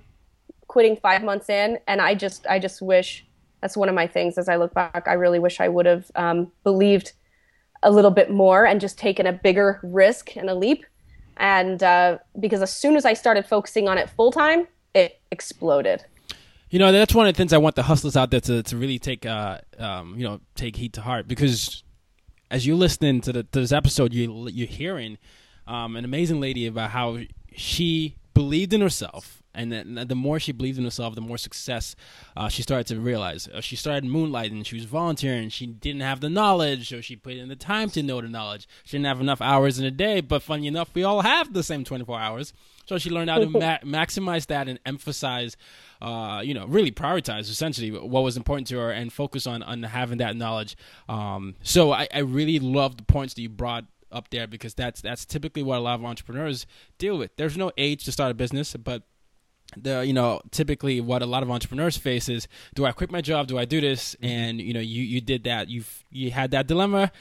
[0.75, 3.25] quitting five months in, and I just I just wish
[3.61, 5.05] that's one of my things as I look back.
[5.07, 7.13] I really wish I would have um, believed
[7.81, 10.85] a little bit more and just taken a bigger risk and a leap.
[11.37, 16.03] And uh, because as soon as I started focusing on it full time, it exploded.
[16.69, 18.75] You know, that's one of the things I want the hustlers out there to, to
[18.75, 21.85] really take, uh, um, you know, take heed to heart because
[22.51, 25.19] as you're listening to, the, to this episode, you, you're hearing
[25.67, 27.19] um, an amazing lady about how
[27.53, 31.95] she believed in herself and then the more she believed in herself, the more success
[32.35, 33.47] uh, she started to realize.
[33.47, 34.65] Uh, she started moonlighting.
[34.65, 35.49] She was volunteering.
[35.49, 38.67] She didn't have the knowledge, so she put in the time to know the knowledge.
[38.83, 41.63] She didn't have enough hours in a day, but funny enough, we all have the
[41.63, 42.53] same 24 hours.
[42.85, 45.57] So she learned how to ma- maximize that and emphasize,
[46.01, 49.83] uh, you know, really prioritize essentially what was important to her and focus on on
[49.83, 50.75] having that knowledge.
[51.09, 55.01] Um, so I, I really love the points that you brought up there because that's
[55.01, 56.65] that's typically what a lot of entrepreneurs
[56.97, 57.35] deal with.
[57.35, 59.03] There's no age to start a business, but
[59.77, 63.21] the you know typically what a lot of entrepreneurs face is do I quit my
[63.21, 63.47] job?
[63.47, 64.15] Do I do this?
[64.21, 65.69] And you know you you did that.
[65.69, 67.11] You you had that dilemma.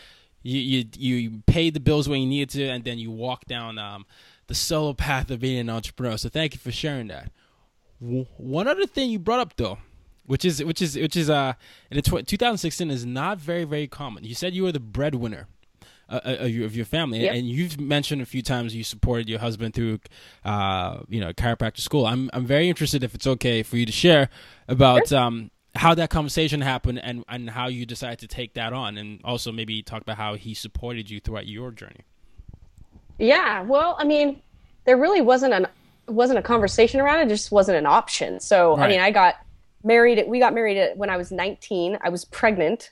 [0.42, 3.78] You you you paid the bills when you needed to and then you walk down
[3.78, 4.06] um,
[4.46, 6.16] the solo path of being an entrepreneur.
[6.16, 7.30] So thank you for sharing that.
[8.00, 9.78] One other thing you brought up though
[10.26, 11.52] which is which is which is uh
[11.90, 14.24] in the tw- 2016 is not very very common.
[14.24, 15.48] You said you were the breadwinner
[16.08, 17.20] uh, uh of your family.
[17.20, 17.34] Yep.
[17.34, 20.00] And you've mentioned a few times you supported your husband through,
[20.44, 22.06] uh, you know, chiropractic school.
[22.06, 24.28] I'm I'm very interested if it's okay for you to share
[24.68, 25.18] about sure.
[25.18, 29.20] um, how that conversation happened and and how you decided to take that on, and
[29.24, 32.00] also maybe talk about how he supported you throughout your journey.
[33.18, 34.40] Yeah, well, I mean,
[34.84, 35.66] there really wasn't an
[36.06, 38.40] wasn't a conversation around it; just wasn't an option.
[38.40, 38.86] So, right.
[38.86, 39.36] I mean, I got
[39.82, 40.24] married.
[40.26, 41.98] We got married when I was 19.
[42.02, 42.90] I was pregnant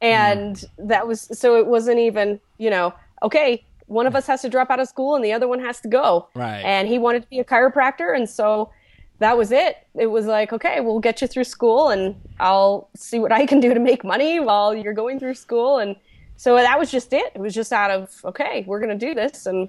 [0.00, 0.66] and mm.
[0.78, 4.70] that was so it wasn't even you know okay one of us has to drop
[4.70, 6.28] out of school and the other one has to go.
[6.34, 6.60] Right.
[6.60, 8.70] And he wanted to be a chiropractor and so
[9.18, 9.78] that was it.
[9.94, 13.60] It was like okay we'll get you through school and i'll see what i can
[13.60, 15.78] do to make money while you're going through school.
[15.78, 15.96] And
[16.36, 17.32] so that was just it.
[17.34, 19.68] It was just out of okay we're going to do this and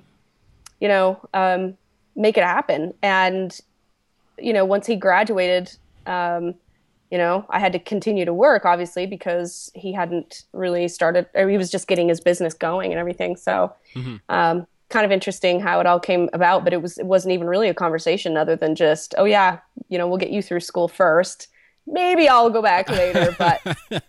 [0.79, 1.77] you know um,
[2.15, 2.93] make it happen.
[3.01, 3.57] And
[4.37, 6.55] you know once he graduated um,
[7.11, 11.49] you know, I had to continue to work obviously because he hadn't really started, or
[11.49, 13.35] he was just getting his business going and everything.
[13.35, 14.17] So, mm-hmm.
[14.29, 17.47] um, kind of interesting how it all came about, but it was it wasn't even
[17.47, 20.87] really a conversation other than just, oh yeah, you know, we'll get you through school
[20.87, 21.47] first.
[21.87, 23.61] Maybe I'll go back later, but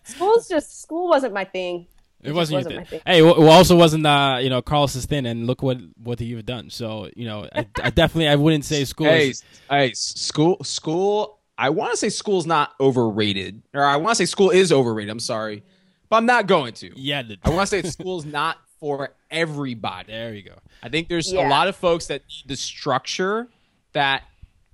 [0.04, 1.86] school's just school wasn't my thing.
[2.22, 3.00] It, it wasn't, wasn't your thing.
[3.06, 6.68] Hey, it also wasn't uh, you know Carlos's thing, and look what what you've done.
[6.68, 9.06] So you know, I, I definitely I wouldn't say school.
[9.06, 9.42] Hey, is...
[9.70, 14.24] hey, school school I want to say school's not overrated, or I want to say
[14.24, 15.10] school is overrated.
[15.10, 15.62] I'm sorry,
[16.08, 16.98] but I'm not going to.
[16.98, 20.10] Yeah, the- I want to say school's not for everybody.
[20.10, 20.54] There you go.
[20.82, 21.46] I think there's yeah.
[21.46, 23.46] a lot of folks that need the structure
[23.92, 24.22] that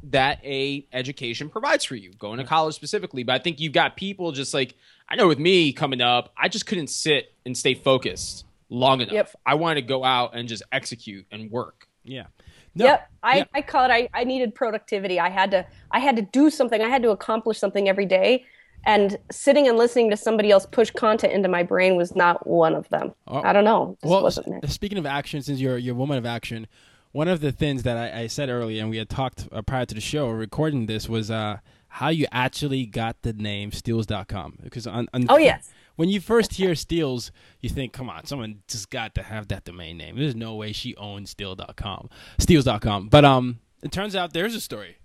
[0.05, 3.25] that a education provides for you, going to college specifically.
[3.25, 4.77] But I think you've got people just like
[5.09, 9.13] I know with me coming up, I just couldn't sit and stay focused long enough.
[9.13, 9.31] Yep.
[9.45, 11.89] I wanted to go out and just execute and work.
[12.05, 12.27] Yeah.
[12.77, 12.85] No.
[12.85, 13.11] Yep.
[13.23, 13.49] I, yep.
[13.55, 15.19] I call it I, I needed productivity.
[15.19, 16.81] I had to I had to do something.
[16.81, 18.45] I had to accomplish something every day.
[18.85, 22.73] And sitting and listening to somebody else push content into my brain was not one
[22.75, 23.15] of them.
[23.27, 23.43] Oh.
[23.43, 23.99] I don't know.
[24.05, 26.69] well, speaking of action, since you're you're a woman of action,
[27.11, 29.87] one of the things that I, I said earlier, and we had talked uh, prior
[29.87, 31.59] to the show, recording this, was uh,
[31.89, 34.59] how you actually got the name Steals.com.
[34.63, 38.63] Because on, on oh yes, when you first hear Steals, you think, come on, someone
[38.69, 40.17] just got to have that domain name.
[40.17, 43.09] There's no way she owns Steal.com, Steals.com.
[43.09, 44.99] But um, it turns out there's a story.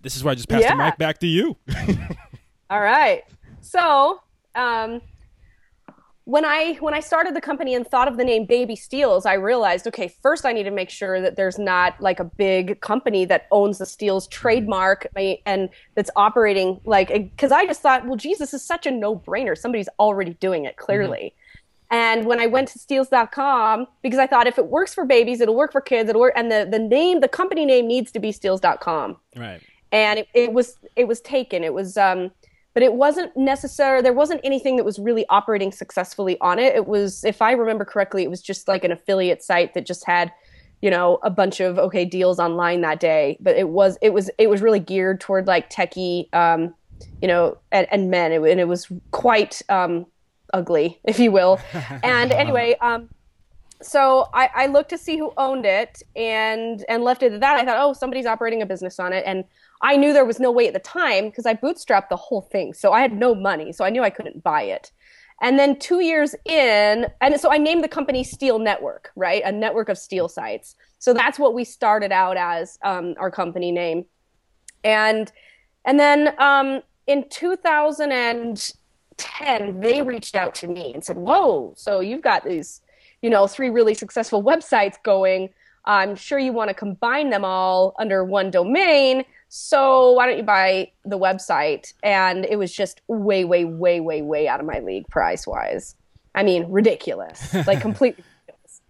[0.00, 0.76] This is where I just passed yeah.
[0.76, 1.56] the mic back to you.
[2.70, 3.24] All right.
[3.60, 4.20] So,
[4.54, 5.00] um,
[6.26, 9.34] when I when I started the company and thought of the name Baby Steals, I
[9.34, 13.24] realized, okay, first I need to make sure that there's not like a big company
[13.26, 18.52] that owns the Steals trademark and that's operating like because I just thought, well, Jesus
[18.52, 19.56] is such a no-brainer.
[19.56, 21.32] Somebody's already doing it clearly.
[21.32, 21.94] Mm-hmm.
[21.94, 25.54] And when I went to steals.com, because I thought if it works for babies, it'll
[25.54, 28.32] work for kids, it'll work and the, the name, the company name needs to be
[28.32, 29.16] steals.com.
[29.36, 29.62] Right.
[29.92, 31.62] And it, it was it was taken.
[31.62, 32.32] It was um
[32.76, 36.74] but it wasn't necessary there wasn't anything that was really operating successfully on it.
[36.74, 40.04] It was if i remember correctly it was just like an affiliate site that just
[40.04, 40.30] had
[40.82, 43.38] you know a bunch of okay deals online that day.
[43.40, 46.74] But it was it was it was really geared toward like techie um
[47.22, 48.30] you know and, and men.
[48.30, 50.04] It, and it was quite um
[50.52, 51.58] ugly if you will.
[52.02, 53.08] And anyway um
[53.82, 57.56] so I, I looked to see who owned it and and left it at that.
[57.56, 59.44] I thought, oh, somebody's operating a business on it, and
[59.82, 62.72] I knew there was no way at the time because I bootstrapped the whole thing.
[62.72, 63.72] So I had no money.
[63.72, 64.90] So I knew I couldn't buy it.
[65.42, 69.42] And then two years in, and so I named the company Steal Network, right?
[69.44, 70.76] A network of steal sites.
[70.98, 74.06] So that's what we started out as um, our company name.
[74.82, 75.30] And
[75.84, 82.22] and then um, in 2010, they reached out to me and said, "Whoa, so you've
[82.22, 82.80] got these,
[83.22, 85.50] you know, three really successful websites going.
[85.84, 90.42] I'm sure you want to combine them all under one domain." so why don't you
[90.42, 91.92] buy the website?
[92.02, 95.94] And it was just way, way, way, way, way out of my league price wise.
[96.34, 98.80] I mean, ridiculous, like completely ridiculous.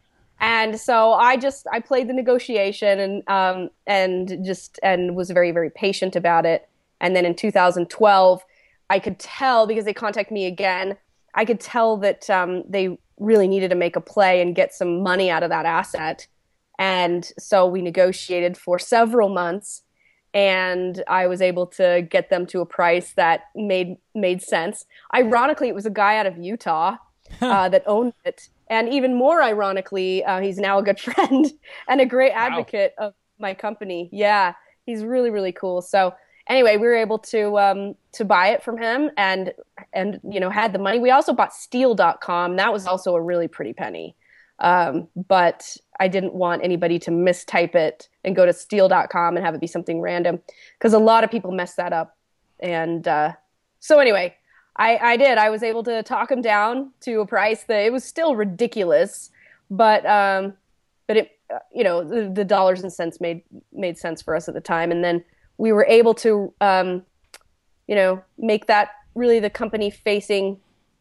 [0.41, 5.53] And so I just I played the negotiation and um and just and was very
[5.53, 6.69] very patient about it.
[7.01, 8.45] And then in 2012,
[8.89, 10.97] I could tell because they contacted me again.
[11.35, 15.03] I could tell that um, they really needed to make a play and get some
[15.03, 16.27] money out of that asset.
[16.79, 19.83] And so we negotiated for several months
[20.37, 24.85] and I was able to get them to a price that made made sense.
[25.15, 26.97] Ironically, it was a guy out of Utah
[27.41, 31.51] uh, that owned it, and even more ironically, uh, he's now a good friend
[31.89, 33.07] and a great advocate wow.
[33.07, 34.11] of my company.
[34.13, 34.53] Yeah,
[34.85, 35.81] he's really really cool.
[35.81, 36.13] So
[36.49, 39.53] anyway, we were able to um, to buy it from him and
[39.93, 40.99] and you know had the money.
[40.99, 42.57] We also bought Steal.com.
[42.57, 44.17] That was also a really pretty penny,
[44.59, 49.55] um, but I didn't want anybody to mistype it and go to Steal.com and have
[49.55, 50.41] it be something random
[50.79, 52.17] because a lot of people mess that up.
[52.61, 53.33] And uh,
[53.81, 54.35] so anyway,
[54.77, 55.39] I, I did.
[55.39, 59.31] I was able to talk him down to a price that it was still ridiculous,
[59.71, 60.55] but um,
[61.07, 64.49] but it uh, you know the, the dollars and cents made made sense for us
[64.49, 65.25] at the time, and then
[65.59, 67.03] we were able to, um,
[67.87, 70.59] you know, make that really the company facing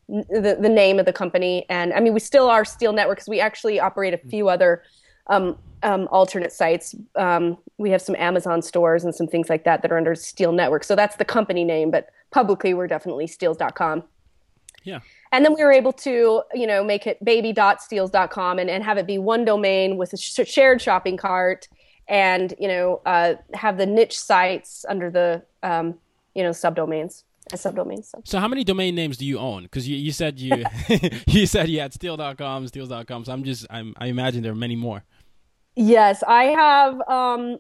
[0.07, 1.65] the, the name of the company.
[1.69, 4.83] And I mean, we still are Steal Network because we actually operate a few other
[5.27, 6.95] um, um, alternate sites.
[7.15, 10.51] Um, we have some Amazon stores and some things like that that are under Steal
[10.51, 10.83] Network.
[10.83, 14.03] So that's the company name, but publicly we're definitely steals.com.
[14.83, 14.99] Yeah.
[15.31, 19.07] And then we were able to, you know, make it baby.steals.com and, and have it
[19.07, 21.67] be one domain with a sh- shared shopping cart
[22.07, 25.95] and you know uh, have the niche sites under the um,
[26.33, 28.05] you know subdomains as subdomains.
[28.05, 28.21] So.
[28.23, 29.63] so how many domain names do you own?
[29.63, 30.63] Because you, you said you
[31.27, 33.25] you said you had steal.com, steals.com.
[33.25, 35.03] So I'm just I'm, I imagine there are many more.
[35.75, 37.57] Yes, I have um,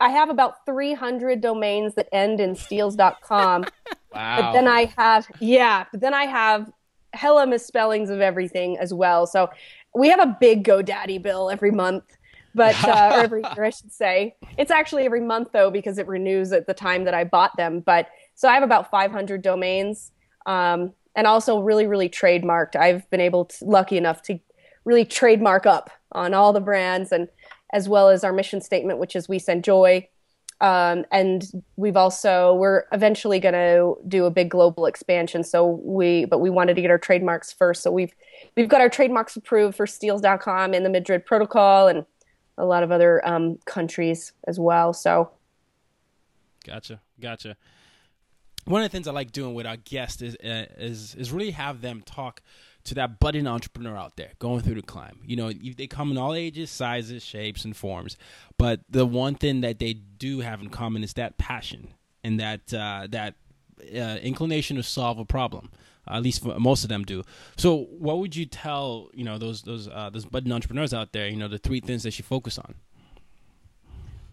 [0.00, 3.64] I have about 300 domains that end in steals.com.
[4.14, 4.40] wow.
[4.40, 6.70] But then I have yeah, but then I have
[7.12, 9.26] hella misspellings of everything as well.
[9.26, 9.50] So
[9.94, 12.04] we have a big GoDaddy bill every month
[12.56, 14.34] but uh, or every year I should say.
[14.58, 17.80] It's actually every month though because it renews at the time that I bought them.
[17.80, 20.10] But so I have about 500 domains,
[20.46, 22.76] um, and also really, really trademarked.
[22.76, 24.38] I've been able to lucky enough to
[24.84, 27.28] really trademark up on all the brands and
[27.72, 30.08] as well as our mission statement, which is we send joy.
[30.60, 31.44] Um, and
[31.76, 35.44] we've also we're eventually going to do a big global expansion.
[35.44, 37.82] So we but we wanted to get our trademarks first.
[37.82, 38.14] So we've
[38.56, 42.06] we've got our trademarks approved for Steals.com and the Madrid Protocol and
[42.58, 44.92] a lot of other um, countries as well.
[44.92, 45.30] So,
[46.64, 47.56] gotcha, gotcha.
[48.64, 51.52] One of the things I like doing with our guests is uh, is is really
[51.52, 52.42] have them talk
[52.84, 55.18] to that budding entrepreneur out there going through the climb.
[55.24, 58.16] You know, they come in all ages, sizes, shapes, and forms,
[58.58, 61.88] but the one thing that they do have in common is that passion
[62.24, 63.34] and that uh, that
[63.94, 65.70] uh, inclination to solve a problem
[66.08, 67.22] at least most of them do.
[67.56, 71.28] So, what would you tell you know those those uh, those budding entrepreneurs out there?
[71.28, 72.74] You know, the three things they should focus on.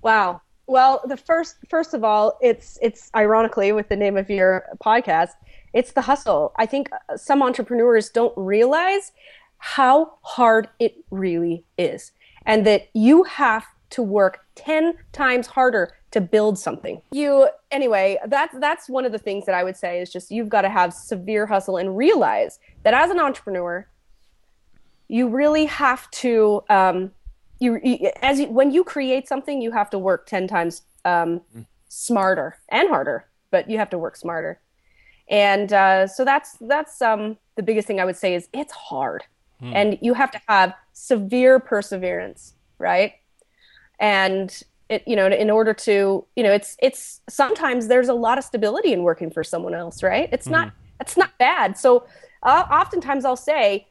[0.02, 0.42] Wow.
[0.66, 5.32] Well, the first first of all, it's it's ironically with the name of your podcast,
[5.74, 6.54] it's the hustle.
[6.58, 9.12] I think some entrepreneurs don't realize
[9.58, 12.12] how hard it really is,
[12.46, 17.02] and that you have to work 10 times harder to build something.
[17.12, 20.48] You anyway, that's that's one of the things that I would say is just you've
[20.48, 23.88] got to have severe hustle and realize that as an entrepreneur,
[25.08, 27.12] you really have to um,
[27.60, 31.42] you, you as you, when you create something, you have to work ten times um,
[31.90, 34.60] smarter and harder, but you have to work smarter.
[35.30, 39.24] And uh, so that's that's um, the biggest thing I would say is it's hard,
[39.60, 39.74] hmm.
[39.74, 43.14] and you have to have severe perseverance, right?
[44.00, 48.38] And it you know in order to you know it's it's sometimes there's a lot
[48.38, 50.30] of stability in working for someone else right?
[50.32, 50.54] It's mm-hmm.
[50.54, 51.78] not it's not bad.
[51.78, 52.06] So
[52.44, 53.88] uh, oftentimes i'll say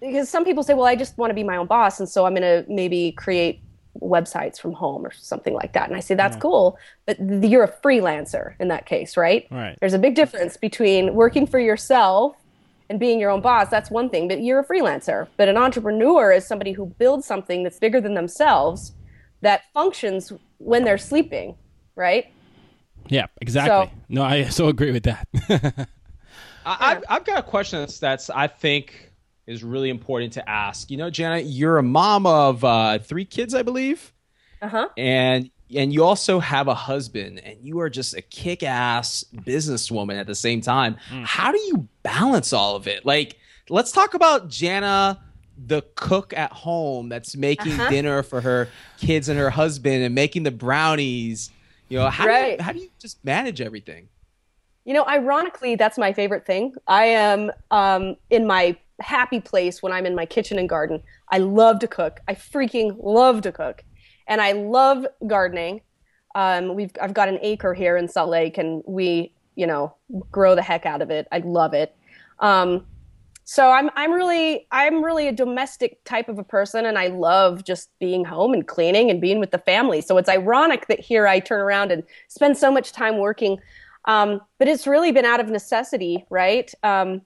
[0.00, 2.26] because some people say well i just want to be my own boss and so
[2.26, 3.60] i'm going to maybe create
[4.00, 5.88] websites from home or something like that.
[5.88, 6.40] And i say that's yeah.
[6.40, 9.46] cool but you're a freelancer in that case right?
[9.50, 9.76] Right.
[9.80, 12.36] There's a big difference between working for yourself
[12.88, 15.28] and being your own boss that's one thing but you're a freelancer.
[15.36, 18.92] But an entrepreneur is somebody who builds something that's bigger than themselves
[19.42, 21.54] that functions when they're sleeping,
[21.94, 22.26] right?
[23.08, 23.92] Yeah, exactly.
[23.92, 25.28] So, no, I so agree with that.
[26.64, 29.12] I, have I've got a question that's, that's I think
[29.46, 30.90] is really important to ask.
[30.90, 34.12] You know, Janet, you're a mom of uh, three kids, I believe.
[34.60, 34.88] Uh huh.
[34.96, 40.26] And and you also have a husband, and you are just a kick-ass businesswoman at
[40.26, 40.96] the same time.
[41.10, 41.24] Mm.
[41.24, 43.06] How do you balance all of it?
[43.06, 43.38] Like,
[43.70, 45.18] let's talk about Jana
[45.56, 47.90] the cook at home that's making uh-huh.
[47.90, 51.50] dinner for her kids and her husband and making the brownies.
[51.88, 52.44] You know, how, right.
[52.44, 54.08] do you, how do you just manage everything?
[54.84, 56.74] You know, ironically, that's my favorite thing.
[56.88, 61.02] I am um, in my happy place when I'm in my kitchen and garden.
[61.30, 62.20] I love to cook.
[62.28, 63.84] I freaking love to cook,
[64.26, 65.82] and I love gardening.
[66.34, 69.94] Um, we've I've got an acre here in Salt Lake, and we you know
[70.30, 71.28] grow the heck out of it.
[71.30, 71.94] I love it.
[72.38, 72.86] Um,
[73.44, 77.64] so I'm I'm really I'm really a domestic type of a person and I love
[77.64, 80.00] just being home and cleaning and being with the family.
[80.00, 83.58] So it's ironic that here I turn around and spend so much time working.
[84.04, 86.72] Um, but it's really been out of necessity, right?
[86.82, 87.22] Um,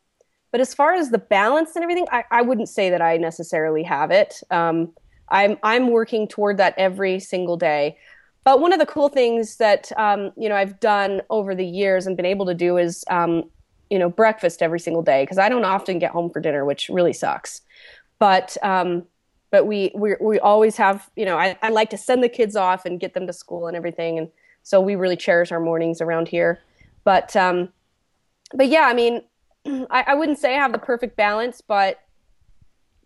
[0.52, 3.82] but as far as the balance and everything, I, I wouldn't say that I necessarily
[3.82, 4.42] have it.
[4.50, 4.92] Um,
[5.28, 7.98] I'm I'm working toward that every single day.
[8.44, 12.06] but one of the cool things that um, you know I've done over the years
[12.06, 13.44] and been able to do is um,
[13.90, 16.88] you know breakfast every single day because I don't often get home for dinner, which
[16.88, 17.62] really sucks.
[18.18, 19.04] But um,
[19.50, 22.56] but we we we always have you know I, I like to send the kids
[22.56, 24.28] off and get them to school and everything, and
[24.62, 26.60] so we really cherish our mornings around here.
[27.04, 27.68] But um,
[28.52, 29.22] but yeah, I mean,
[29.90, 32.00] I, I wouldn't say I have the perfect balance, but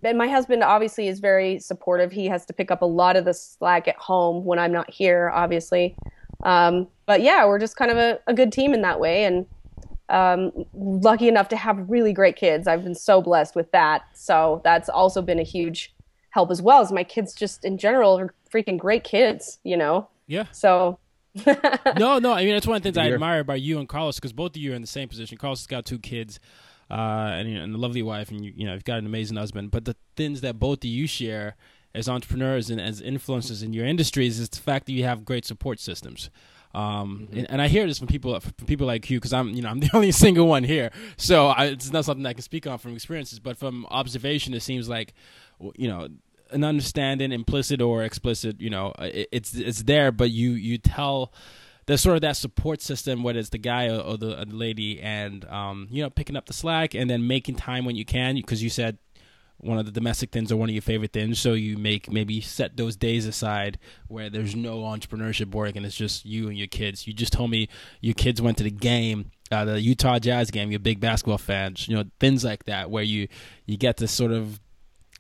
[0.02, 2.10] and my husband obviously is very supportive.
[2.10, 4.90] He has to pick up a lot of the slack at home when I'm not
[4.90, 5.94] here, obviously.
[6.42, 9.46] Um, but yeah, we're just kind of a, a good team in that way, and
[10.10, 12.66] um, lucky enough to have really great kids.
[12.66, 14.02] I've been so blessed with that.
[14.14, 15.94] So that's also been a huge
[16.30, 16.82] help as well.
[16.82, 19.58] As my kids, just in general, are freaking great kids.
[19.64, 20.08] You know.
[20.26, 20.44] Yeah.
[20.52, 20.98] So.
[21.96, 22.32] no, no.
[22.32, 24.56] I mean, that's one of the things I admire about you and Carlos because both
[24.56, 25.38] of you are in the same position.
[25.38, 26.40] Carlos has got two kids
[26.90, 29.06] uh, and, you know, and a lovely wife, and you, you know, you've got an
[29.06, 29.70] amazing husband.
[29.70, 31.54] But the things that both of you share
[31.94, 35.44] as entrepreneurs and as influencers in your industries is the fact that you have great
[35.44, 36.30] support systems.
[36.72, 39.62] Um, and, and, I hear this from people from people like you because I'm you
[39.62, 42.66] know I'm the only single one here, so I, it's not something I can speak
[42.66, 45.14] on from experiences, but from observation, it seems like
[45.74, 46.08] you know
[46.52, 51.32] an understanding, implicit or explicit, you know, it, it's it's there, but you you tell
[51.86, 54.54] there's sort of that support system, whether it's the guy or, or the, or the,
[54.54, 58.04] lady, and um, you know, picking up the slack and then making time when you
[58.04, 58.98] can, because you said
[59.60, 62.40] one of the domestic things or one of your favorite things, so you make maybe
[62.40, 66.66] set those days aside where there's no entrepreneurship work and it's just you and your
[66.66, 67.06] kids.
[67.06, 67.68] You just told me
[68.00, 70.70] your kids went to the game, uh, the Utah Jazz game.
[70.70, 73.28] You're big basketball fans, you know, things like that, where you
[73.66, 74.60] you get to sort of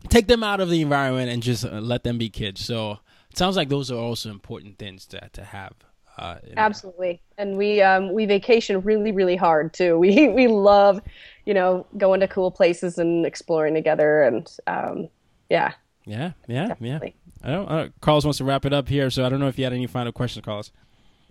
[0.08, 2.64] take them out of the environment and just uh, let them be kids.
[2.64, 2.98] So
[3.30, 5.74] it sounds like those are also important things to to have.
[6.18, 9.98] Uh, Absolutely, and we um, we vacation really really hard too.
[9.98, 11.00] We we love,
[11.44, 15.08] you know, going to cool places and exploring together, and um,
[15.48, 15.72] yeah.
[16.06, 17.14] Yeah, yeah, definitely.
[17.42, 17.48] yeah.
[17.48, 19.48] I don't, I don't, Carlos wants to wrap it up here, so I don't know
[19.48, 20.70] if you had any final questions, Carlos.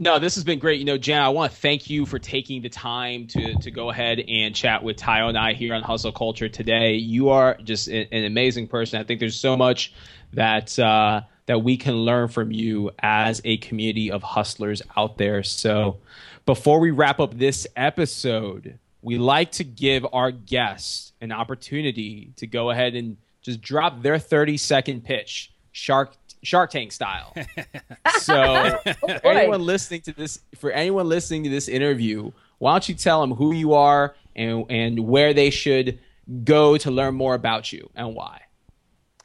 [0.02, 0.80] No, this has been great.
[0.80, 3.90] You know, Jan, I want to thank you for taking the time to to go
[3.90, 6.94] ahead and chat with Tayo and I here on Hustle Culture today.
[6.94, 9.02] You are just an amazing person.
[9.02, 9.94] I think there's so much
[10.32, 15.44] that uh, that we can learn from you as a community of hustlers out there.
[15.44, 15.98] So
[16.46, 22.48] before we wrap up this episode, we like to give our guests an opportunity to
[22.48, 27.34] go ahead and just drop their 30 second pitch, Shark Shark Tank style.
[28.20, 32.88] so oh, for anyone listening to this for anyone listening to this interview, why don't
[32.88, 36.00] you tell them who you are and and where they should
[36.44, 38.42] go to learn more about you and why?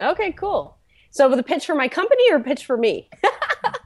[0.01, 0.77] Okay, cool.
[1.11, 3.09] So with a pitch for my company or a pitch for me?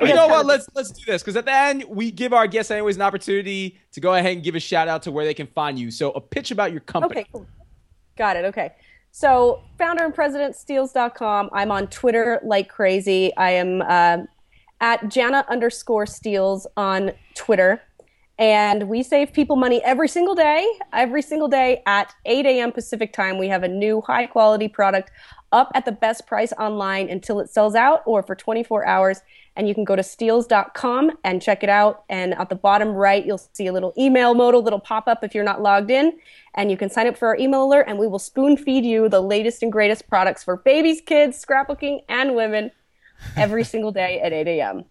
[0.00, 0.46] you know what?
[0.46, 3.78] Let's let's do this because at the end we give our guests anyways an opportunity
[3.92, 5.90] to go ahead and give a shout out to where they can find you.
[5.90, 7.20] So a pitch about your company.
[7.20, 7.46] Okay, cool.
[8.16, 8.44] Got it.
[8.46, 8.72] Okay.
[9.12, 11.50] So founder and president steals.com.
[11.52, 13.34] I'm on Twitter like crazy.
[13.36, 14.18] I am uh,
[14.80, 17.82] at Jana underscore steals on Twitter.
[18.38, 20.66] And we save people money every single day.
[20.94, 22.72] Every single day at 8 a.m.
[22.72, 25.10] Pacific time, we have a new high quality product
[25.52, 29.20] up at the best price online until it sells out or for 24 hours.
[29.60, 32.04] And you can go to steals.com and check it out.
[32.08, 35.34] And at the bottom right, you'll see a little email modal that'll pop up if
[35.34, 36.18] you're not logged in.
[36.54, 39.10] And you can sign up for our email alert, and we will spoon feed you
[39.10, 42.70] the latest and greatest products for babies, kids, scrapbooking, and women
[43.36, 44.86] every single day at 8 a.m.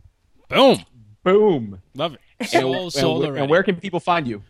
[0.50, 0.78] Boom.
[1.24, 1.82] Boom.
[1.96, 2.54] Love it.
[2.54, 4.44] and, and, and where can people find you?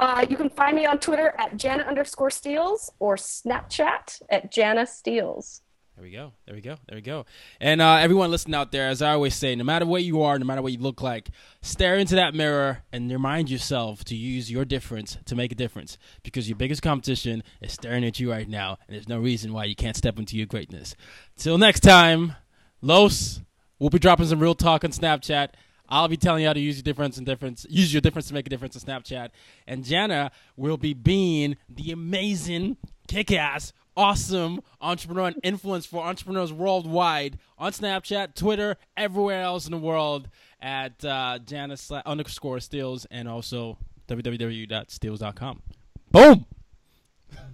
[0.00, 4.84] Uh, you can find me on Twitter at Jana underscore Steals or Snapchat at Jana
[4.84, 5.62] Steals.
[5.96, 6.32] There we go.
[6.44, 6.76] There we go.
[6.86, 7.24] There we go.
[7.58, 10.38] And uh, everyone listening out there, as I always say, no matter what you are,
[10.38, 11.30] no matter what you look like,
[11.62, 15.96] stare into that mirror and remind yourself to use your difference to make a difference.
[16.22, 19.64] Because your biggest competition is staring at you right now, and there's no reason why
[19.64, 20.94] you can't step into your greatness.
[21.38, 22.34] Till next time,
[22.82, 23.40] Los,
[23.78, 25.48] we'll be dropping some real talk on Snapchat.
[25.88, 28.34] I'll be telling you how to use your difference and difference, use your difference to
[28.34, 29.30] make a difference in Snapchat.
[29.66, 32.76] And Jana will be being the amazing,
[33.08, 39.78] kick-ass, awesome entrepreneur and influence for entrepreneurs worldwide on Snapchat, Twitter, everywhere else in the
[39.78, 40.28] world
[40.60, 43.78] at uh, Jana underscore Steals and also
[44.08, 45.62] www.steals.com.
[46.10, 46.46] Boom.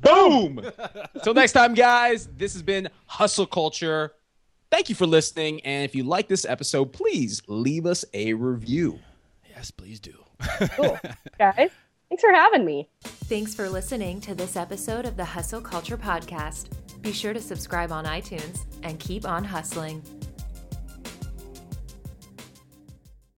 [0.01, 0.61] Boom.
[1.23, 2.29] Till next time, guys.
[2.37, 4.13] This has been Hustle Culture.
[4.71, 5.61] Thank you for listening.
[5.63, 9.01] And if you like this episode, please leave us a review.
[9.51, 10.15] Yes, please do.
[10.77, 10.99] cool.
[11.39, 11.71] Guys,
[12.13, 12.91] thanks for having me.
[13.03, 16.69] Thanks for listening to this episode of the Hustle Culture Podcast.
[17.01, 20.03] Be sure to subscribe on iTunes and keep on hustling.